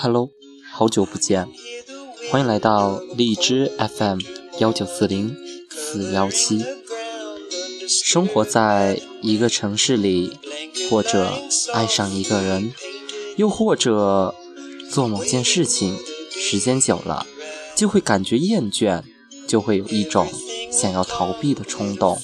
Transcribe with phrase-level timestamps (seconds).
[0.00, 0.30] Hello，
[0.72, 1.48] 好久不见，
[2.30, 4.20] 欢迎来到荔枝 FM
[4.60, 5.36] 幺九四零
[5.70, 6.64] 四幺七。
[7.88, 10.38] 生活在一个城市里，
[10.88, 11.32] 或者
[11.72, 12.72] 爱上一个人，
[13.36, 14.34] 又或者
[14.90, 15.98] 做某件事情，
[16.30, 17.26] 时间久了
[17.74, 19.02] 就会感觉厌倦，
[19.48, 20.28] 就会有一种
[20.70, 22.18] 想要逃避的冲动。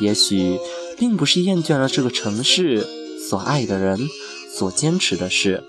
[0.00, 0.58] 也许
[0.98, 2.86] 并不是厌倦了这个城市，
[3.28, 3.98] 所爱的人，
[4.52, 5.64] 所坚持的事。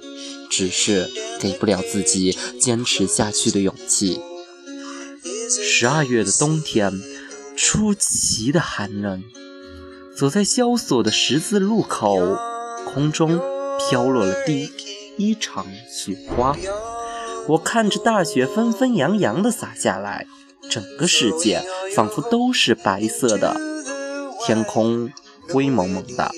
[0.48, 1.10] 只是
[1.42, 4.22] 给不了自己坚持下去的勇气。
[5.50, 6.94] 十二月的冬天，
[7.58, 9.24] 出奇的寒冷。
[10.16, 12.38] 走在萧索的十字路口，
[12.86, 13.42] 空中
[13.80, 14.72] 飘落了第
[15.18, 16.56] 一场雪花。
[17.48, 20.26] 我看着大雪纷纷扬扬地洒下来，
[20.70, 21.62] 整个世界
[21.94, 23.60] 仿佛都是白色的，
[24.46, 25.12] 天空
[25.50, 26.32] 灰蒙蒙的。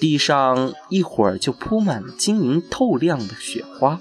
[0.00, 3.98] 地上一会儿就铺满了晶莹透亮的雪花，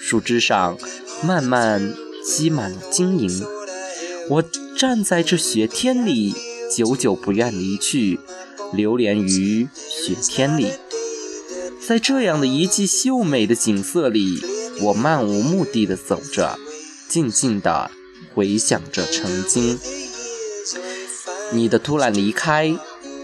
[0.00, 0.78] 树枝上
[1.24, 3.44] 慢慢积满了晶莹。
[4.30, 4.44] 我
[4.78, 6.34] 站在这雪天里，
[6.74, 8.20] 久久不愿离去，
[8.72, 10.68] 流连于雪天里。
[11.86, 14.40] 在这样的一季秀美的景色里，
[14.80, 16.56] 我漫无目的的走着，
[17.08, 17.90] 静静的
[18.32, 19.78] 回想着曾经。
[21.52, 22.76] 你的突然离开。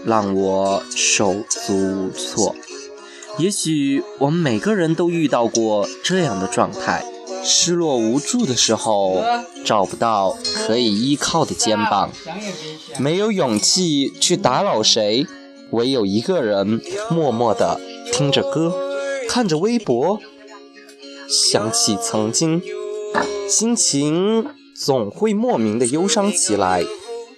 [0.05, 2.55] 让我手足无措。
[3.37, 7.03] 也许我们每个人都遇到过这样的状态：
[7.43, 9.21] 失落无助的时候，
[9.65, 12.11] 找不到可以依靠的肩膀，
[12.97, 15.27] 没有勇气去打扰谁，
[15.71, 17.77] 唯有一个人默默地
[18.13, 18.73] 听着歌，
[19.27, 20.21] 看着微博，
[21.27, 22.61] 想起曾经，
[23.49, 26.85] 心情总会莫名的忧伤起来，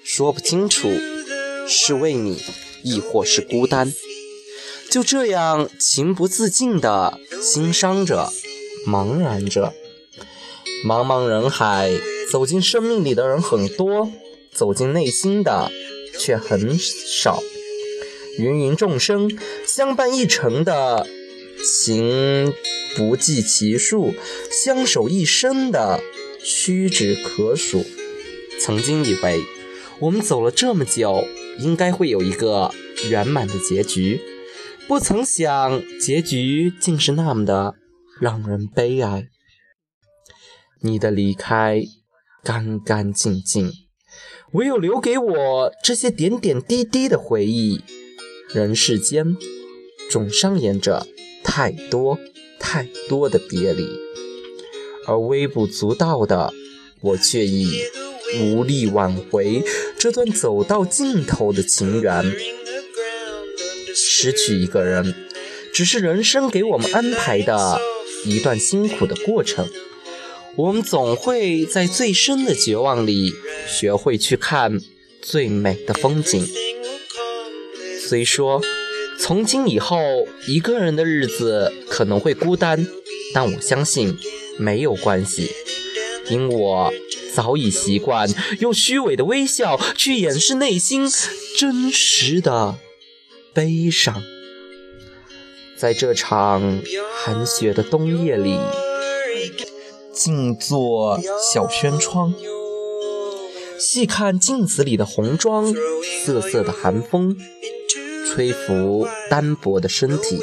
[0.04, 0.90] 说不清楚。
[1.68, 2.42] 是为你，
[2.84, 3.94] 亦或是孤单？
[4.90, 8.34] 就这样情不自禁地心伤着，
[8.86, 9.74] 茫然着。
[10.84, 11.92] 茫茫人海，
[12.30, 14.12] 走进生命里的人很多，
[14.52, 15.72] 走进内心的
[16.20, 17.42] 却很少。
[18.40, 19.32] 芸芸众生
[19.66, 21.08] 相伴一程的
[21.64, 22.54] 情
[22.98, 24.14] 不计其数，
[24.52, 26.02] 相守一生的
[26.44, 27.86] 屈指可数。
[28.60, 29.40] 曾经以为，
[30.02, 31.28] 我们走了这么久。
[31.60, 32.72] 应该会有一个
[33.10, 34.22] 圆满的结局，
[34.88, 37.76] 不曾想结局竟是那么的
[38.22, 39.28] 让人悲哀。
[40.82, 41.84] 你的离开
[42.42, 43.72] 干干净净，
[44.54, 47.82] 唯有留给我这些点点滴滴的回忆。
[48.54, 49.36] 人世间
[50.10, 51.06] 总上演着
[51.44, 52.18] 太多
[52.60, 53.86] 太多的别离，
[55.06, 56.54] 而微不足道的
[57.02, 57.84] 我却已。
[58.40, 59.62] 无力挽回
[60.02, 62.26] 这段走到尽头的情缘，
[63.94, 65.14] 失去一个人，
[65.72, 67.80] 只是人生给我们安排的
[68.26, 69.70] 一段辛苦的过程。
[70.56, 73.32] 我们总会在最深的绝望里，
[73.68, 74.82] 学会去看
[75.22, 76.48] 最美的风景。
[78.00, 78.60] 虽说
[79.20, 80.00] 从今以后
[80.48, 82.88] 一个人的日子可能会孤单，
[83.36, 84.18] 但我相信
[84.58, 85.52] 没有关系，
[86.28, 86.92] 因我。
[87.34, 91.10] 早已习惯用虚伪的微笑去掩饰内心
[91.58, 92.78] 真实的
[93.54, 94.22] 悲伤，
[95.78, 96.82] 在这场
[97.24, 98.58] 寒雪的冬夜里，
[100.14, 101.20] 静坐
[101.54, 102.34] 小轩窗，
[103.80, 105.74] 细看镜子里的红妆，
[106.26, 107.38] 瑟瑟的寒风
[108.30, 110.40] 吹拂单薄的身体，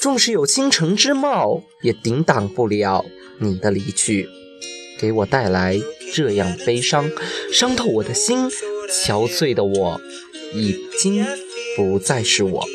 [0.00, 3.04] 纵使有倾城之貌，也抵挡不了
[3.38, 4.28] 你的离去。
[5.00, 5.80] 给我带来
[6.18, 7.08] 这样悲伤，
[7.52, 8.50] 伤透我的心。
[9.04, 10.00] 憔悴的我，
[10.52, 11.24] 已经
[11.76, 12.66] 不再是我。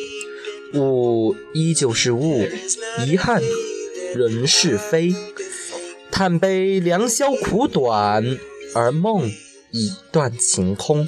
[0.75, 2.47] 物依旧是物，
[3.05, 3.43] 遗憾
[4.15, 5.13] 仍是非。
[6.09, 8.39] 叹悲良宵苦短，
[8.73, 9.29] 而梦
[9.71, 11.05] 已断情空。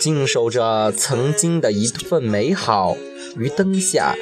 [0.00, 2.96] 静守着曾经的一份美好，
[3.36, 4.16] 于灯下，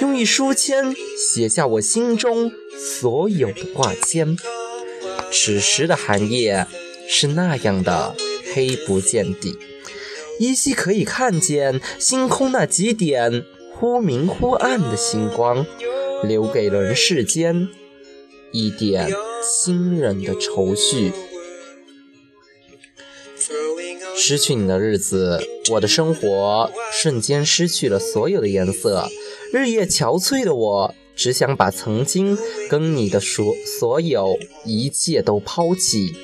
[0.00, 4.36] 用一书签写下我心中所有的挂牵。
[5.32, 6.66] 此时的寒夜
[7.08, 8.14] 是那样的
[8.54, 9.58] 黑不见底，
[10.38, 13.44] 依稀可以看见星空那几点
[13.74, 15.66] 忽明忽暗的星光，
[16.22, 17.68] 留给人世间
[18.52, 19.10] 一点
[19.42, 21.12] 亲人的愁绪。
[24.14, 25.40] 失去你的日子，
[25.72, 29.08] 我的生活瞬间失去了所有的颜色。
[29.52, 30.94] 日夜憔悴的我。
[31.14, 32.36] 只想把曾经
[32.68, 36.14] 跟你的所所有一切都抛弃。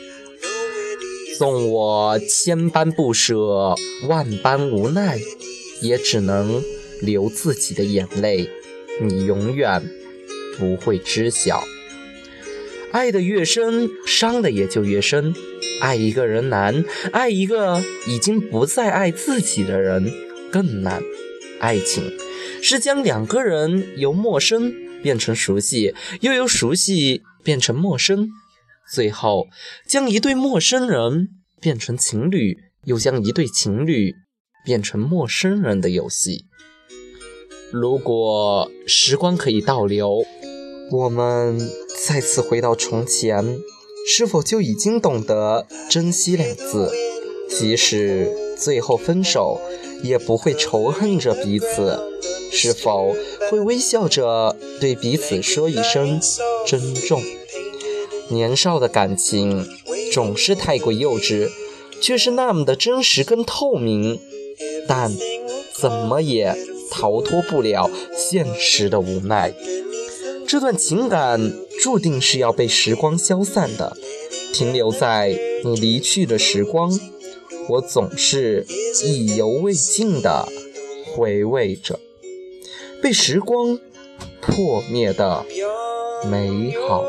[1.39, 3.75] 纵我千般不舍，
[4.09, 5.19] 万般无奈，
[5.81, 6.63] 也只能
[7.01, 8.51] 流自己的眼泪。
[9.01, 9.89] 你永远
[10.59, 11.63] 不会知晓，
[12.91, 15.33] 爱的越深，伤的也就越深。
[15.81, 20.13] 爱一个人难，爱一个已经不再爱自己的人
[20.51, 21.01] 更难。
[21.61, 22.03] 爱情
[22.63, 28.29] 是将两个人由陌生变成熟悉，又由熟悉变成陌生。
[28.93, 29.49] 最后，
[29.87, 31.29] 将一对陌生人
[31.61, 34.15] 变成情侣，又将一对情侣
[34.65, 36.47] 变成陌生人的游戏。
[37.71, 40.25] 如果时光可以倒流，
[40.91, 41.59] 我们
[42.07, 43.59] 再次回到从前，
[44.09, 46.91] 是否就已经懂得珍惜两字？
[47.51, 49.61] 即使最后分手，
[50.03, 51.99] 也不会仇恨着彼此。
[52.51, 53.15] 是否
[53.51, 56.21] 会微笑着对彼此说一声
[56.67, 57.23] 珍重？
[58.31, 59.67] 年少的感情
[60.13, 61.49] 总是太过幼稚，
[62.01, 64.21] 却是那么的真实跟透明，
[64.87, 65.11] 但
[65.75, 66.55] 怎么也
[66.91, 69.55] 逃脱不了现实的无奈。
[70.47, 71.53] 这段情感
[71.83, 73.97] 注定是要被时光消散的，
[74.53, 76.99] 停留在你离去的时光，
[77.69, 78.67] 我总是
[79.05, 80.49] 意犹未尽的
[81.07, 82.01] 回味着
[83.03, 83.79] 被时光
[84.41, 85.45] 破灭的
[86.29, 87.05] 美好。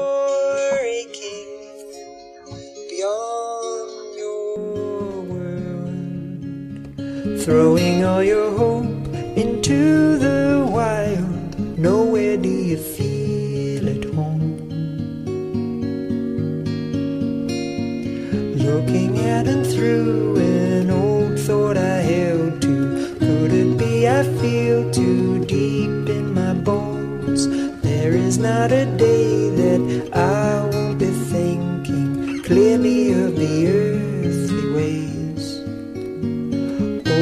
[7.39, 8.85] Throwing all your hope
[9.35, 11.57] into the wild.
[11.79, 14.57] Nowhere do you feel at home.
[18.55, 23.15] Looking at and through an old thought I held to.
[23.19, 25.28] Could it be I feel too
[28.39, 35.09] not a day that I won't be thinking clearly of the earthly ways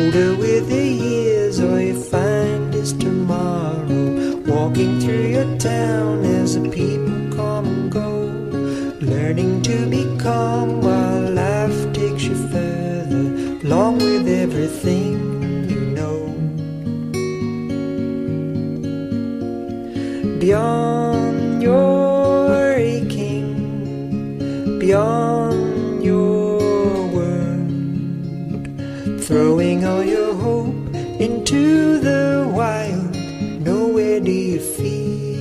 [0.07, 4.37] older with the years, all you find is tomorrow.
[4.45, 8.09] Walking through your town as the people come and go,
[9.01, 13.25] learning to be calm while life takes you further,
[13.65, 15.13] along with everything
[15.69, 16.19] you know.
[20.39, 21.06] Beyond
[29.47, 30.75] throwing all your hope
[31.21, 33.15] into the wild.
[33.61, 35.36] Nowhere do you feel